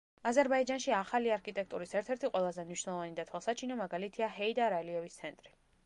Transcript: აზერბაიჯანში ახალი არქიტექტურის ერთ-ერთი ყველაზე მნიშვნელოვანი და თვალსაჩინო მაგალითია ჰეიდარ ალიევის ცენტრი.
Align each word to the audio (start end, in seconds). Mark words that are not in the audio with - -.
აზერბაიჯანში 0.29 0.95
ახალი 0.99 1.33
არქიტექტურის 1.35 1.93
ერთ-ერთი 2.01 2.31
ყველაზე 2.37 2.67
მნიშვნელოვანი 2.71 3.15
და 3.21 3.27
თვალსაჩინო 3.31 3.79
მაგალითია 3.85 4.35
ჰეიდარ 4.41 4.81
ალიევის 4.83 5.25
ცენტრი. 5.25 5.55